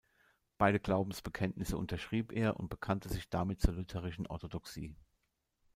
Beide 0.57 0.79
Glaubensbekenntnisse 0.79 1.77
unterschrieb 1.77 2.31
er 2.31 2.59
und 2.59 2.69
bekannte 2.69 3.07
sich 3.07 3.29
damit 3.29 3.61
zur 3.61 3.75
lutherischen 3.75 4.25
Orthodoxie. 4.25 4.95